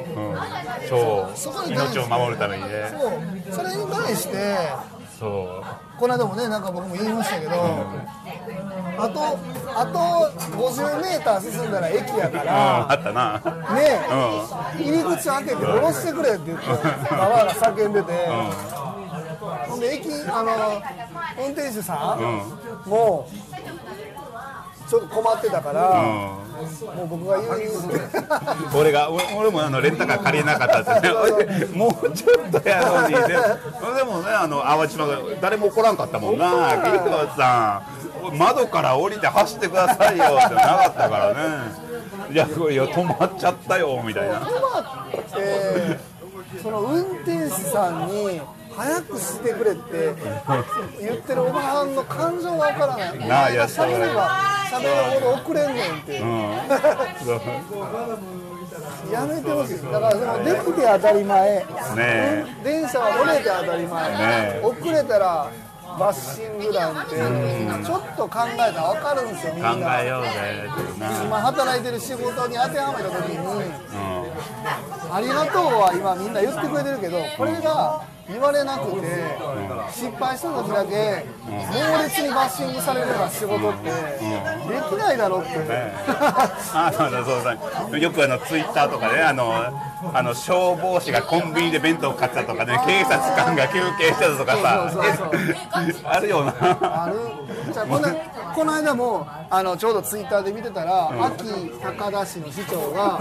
[0.88, 1.36] そう。
[1.36, 2.90] そこに命を守るためにね。
[2.90, 3.10] そう。
[3.52, 4.56] それに対して
[5.20, 5.98] そう。
[5.98, 9.38] この間もねなんか僕も言いましたけど、あと
[9.78, 9.98] あと
[10.56, 13.38] 50メーター進んだら駅やかうんら、あったな。
[13.74, 14.00] ね
[14.78, 16.66] 入り口開けて下ろしてくれって言って
[17.10, 18.12] ババアが叫んでて、
[19.68, 20.82] ほんで駅あの
[21.44, 23.28] 運転手さんも
[24.88, 27.72] ちょっと困ってたから、もう僕が言う。
[28.78, 31.12] 俺が俺俺もあのレンタカー借りれなかったってね。
[31.12, 33.26] 俺 もうちょっとやろうにで
[33.96, 36.46] でもねあの淡島が誰も怒らんかったもんな
[36.84, 37.82] 「桐川さ
[38.32, 41.40] ん窓から降りて走ってくださいよ」ってなかったからね
[42.30, 44.38] 「いやいや止まっちゃったよ」みたいな。
[44.38, 46.16] って。
[46.62, 48.40] その運転手さんに
[48.76, 50.14] 早くしてくれって
[51.00, 53.18] 言ってるおばはんの感情がわからない。
[53.18, 54.28] おなあいや前が喋れば
[54.70, 54.88] 喋る
[55.20, 56.20] ほど遅れんねんって。
[59.12, 59.82] やめてほしい。
[59.82, 61.50] だからそのできて当たり前。
[61.50, 61.64] ね
[61.98, 64.10] え電車は乗れて当たり前。
[64.10, 65.50] ね遅れたら
[65.98, 67.14] バッシングなんて
[67.86, 70.00] ちょっと考えたらわかるんですよみん考な。
[70.02, 70.28] えようぜ
[71.24, 73.38] 今働いてる仕事に当てはめた時に。
[75.08, 79.06] うんありがとうは今みんな言ってくれてるけどこれが言われなくて
[79.94, 83.92] 失敗した時だけ猛烈にバッシングされるような仕事ってで
[84.90, 85.50] きないだろうって。
[86.74, 87.92] あそうだそう。
[87.92, 89.52] だよくあのツイッターとかで、ね、あの
[90.12, 94.90] あの消防士がコンビニで弁当買ってたとかね警察官が休憩してたとかさ
[96.04, 97.04] あるよな。
[97.04, 97.16] ある。
[97.72, 98.08] じゃあこの
[98.56, 101.44] この間もあのちょうどツイッターで見てたら秋
[101.80, 103.20] 高田市の市長が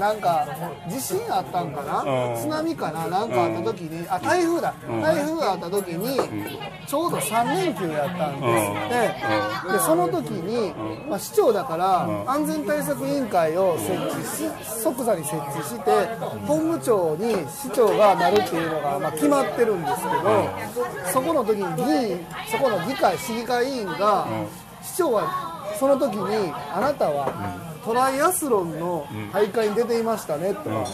[0.00, 0.48] なんか
[0.88, 2.30] 地震あったんかな？
[2.32, 2.36] うん。
[2.40, 3.06] 津波かな？
[3.06, 4.74] なんかあった時にあ台風だ。
[4.88, 6.18] 台風があった時に
[6.86, 9.72] ちょうど3連休やったんですって。
[9.72, 10.72] でその時に
[11.08, 15.90] まあ市長だから安全対策委員会を設置し即座に設置して
[16.46, 20.50] 本部長に市長がなるっていうのがまあ決まってるんですけど
[21.12, 24.26] そこの時に議員そこの議会市議会議員が
[24.82, 30.84] 市長はその時にあなたはトライアスロンの大会に出ていましたねとか、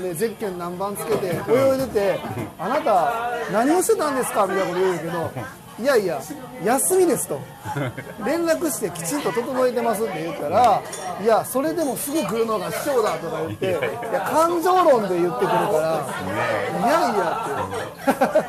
[0.00, 2.20] でゼッケン何番つけて泳いでて
[2.58, 3.12] あなた
[3.52, 4.46] 何をしてたんですか？
[4.46, 5.32] みたいなこと言うけど
[5.80, 6.20] いやいや
[6.64, 7.40] 休みですと。
[8.26, 10.82] 連絡してきちんと整えてますって言ったら
[11.22, 13.70] いやそれでもすぐ来るのが市長だとか言ってい
[14.12, 17.46] や感情論で言ってくるからいやいや
[18.30, 18.44] って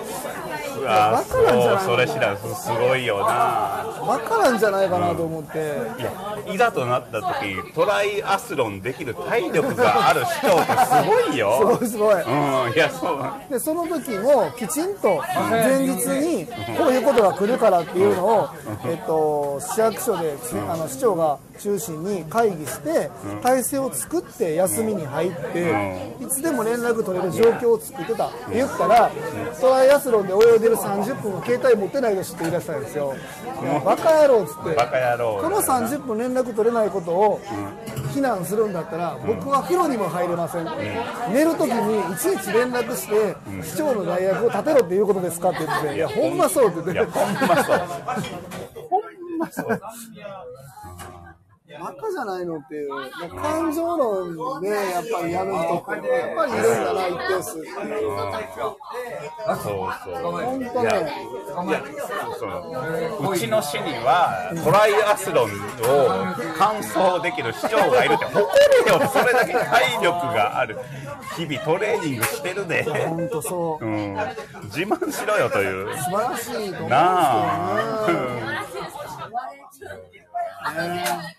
[0.82, 2.38] うわバカなんじゃないそうそれ知らん。
[2.38, 3.86] すすごいよな。
[4.08, 5.58] バカなんじゃないかなと思って、
[6.00, 11.78] いやいざとなった時トライアスロンできる体力がある市長ってすごいすよ。
[11.80, 12.22] ごいすごい。
[12.22, 13.52] うんいやそう。
[13.52, 18.50] でその時もきちんと前日にこういうことが来るからっていうのを、
[18.86, 23.12] えっと、市役所でしあの市長が中心に会議して
[23.44, 28.28] 体制を作って休みに入っていつでも連絡取れる状況を作ってた。
[28.28, 29.12] って言ったら
[29.60, 33.14] トライアスロンで泳いでる30分は携帯持ってない人って言い出したんですよ。
[33.86, 34.60] バカ野郎っつって。
[34.60, 37.40] この30分連絡取れないことを
[38.14, 40.66] 非難するんだったら僕は風呂にも入れません、
[41.34, 46.94] 寝るときにいちいち連絡して市長の代役を立てろっていうことですかって言っていやほんまそうって言って。
[46.94, 47.64] いやほんま
[49.52, 49.82] そう
[51.80, 52.90] バカじゃないのっていう
[53.36, 57.76] 感情論でやっぱりやる人ってやっぱりいるんだな一定数っていう
[59.46, 60.32] そうそう。
[60.32, 60.92] 本当ね
[62.40, 66.26] そのうちの市にはトライアスロンを
[66.58, 68.46] 完走できる市長がいるって誇
[68.86, 70.78] れよそれだけ体力がある。
[71.38, 73.86] 日々トレーニングしてるで、本当そう。
[73.86, 74.18] うん、
[74.66, 75.98] 自慢しろよという。
[75.98, 76.90] 素晴らしいと思うんですけどね。
[76.90, 76.98] な
[80.64, 81.32] あ、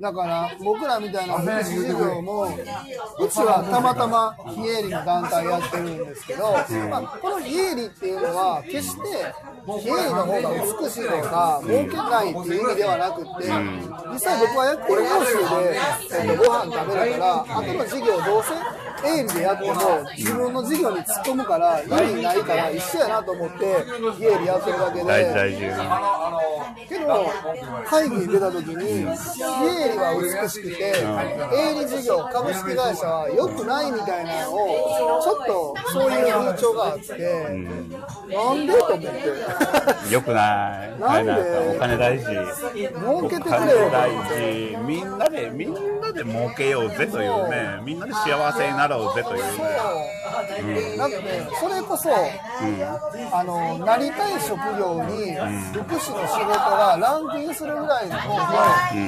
[0.00, 6.52] だから僕らみたいな福祉事業もうちはたまたま非営利の団体やってるんですけど、
[6.90, 9.02] まあ、この非営利っていうのは決して
[9.80, 10.50] 非営利の方が
[10.82, 13.50] 美しいとか儲けないっていう意味ではなくって
[14.12, 15.80] 実際僕は役員報酬で、
[16.20, 23.84] えっとご飯食べるから後の事業どうせ営利でやっても自分の事業に突っ込むから意味ないから一緒やなと思って
[24.16, 26.02] 非営利やってるだけで。
[26.88, 27.26] けど
[27.86, 29.42] 会議に出た時に非
[29.81, 30.94] 営利は美しくて
[31.54, 34.56] 営利事業株式会社は良くないみたいなのを
[35.22, 37.12] ちょっとそういう風潮があって
[38.32, 40.12] なんでと思って。
[40.12, 41.00] よくない。
[41.00, 41.32] なんで
[41.76, 42.26] お金大事。
[42.26, 47.80] 儲けてくれお金よ大事みんなでみんなで儲けようぜというね。
[47.84, 50.96] みんなで幸せになろうぜというね。
[50.96, 51.12] なん。
[51.12, 52.10] かねそれこそ
[53.32, 55.34] あのなりたい職業に
[55.72, 58.44] 福祉の仕事がランクインするぐらいの方が
[58.92, 59.06] 結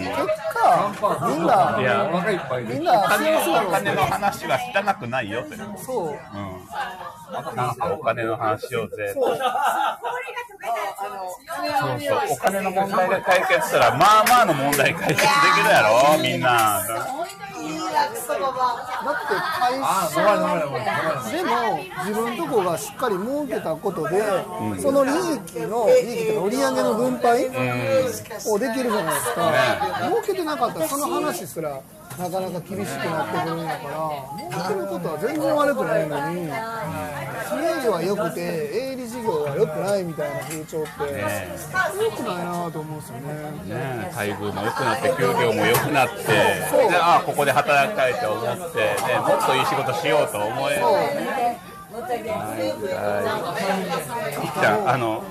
[0.52, 0.63] 果
[1.28, 2.10] みんないや
[2.66, 5.56] みんな幸せお金の話は汚くないよって。
[5.84, 6.08] そう。
[6.08, 6.53] うん、
[7.32, 7.40] な
[7.72, 9.12] んかお金の話しようぜ。
[9.14, 9.26] そう。
[9.26, 9.38] そう。
[12.00, 12.18] そう。
[12.30, 16.82] お金の問題が解決したらまあまあの問題解決できるやろみんな。
[17.94, 19.78] だって会
[20.12, 20.20] 社
[21.30, 21.50] でも
[22.04, 24.22] 自分とこがしっかり儲けたことで、
[24.80, 29.52] その利益の利益というか売り上げの分配をできるじゃないですか、
[30.08, 31.80] 儲けてなかったらその話すら
[32.18, 34.04] なかなか厳しくなってくるんだから
[34.50, 43.34] 儲けることは全然悪くないのに非営利は良くて営利事業は良くないみたいな風潮って良くないなと思うんですよね。
[43.66, 46.22] ね待遇も良くなって給料も良くなって
[46.70, 46.90] そう。
[46.90, 50.82] であここで働きたいと思って、ね、もっといい仕事しようと思える
[54.86, 55.24] あの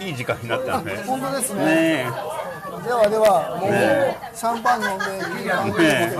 [0.00, 0.96] いい時間になったね。
[1.06, 1.64] 本当ですね。
[1.64, 2.06] ね
[2.84, 6.16] ではでは、もう、ねシャンパン飲んでね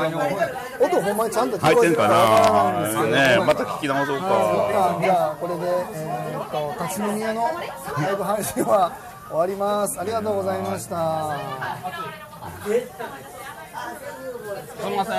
[0.78, 5.62] 音ほんまにちゃんと聞こえてるかなねまた聞き直そうかあじゃあこれで、
[5.94, 7.48] えーっと立ち飲み屋の
[7.98, 8.92] ライブ配信は
[9.28, 9.98] 終わります。
[9.98, 11.38] ありがとうございました。
[14.82, 15.10] すみません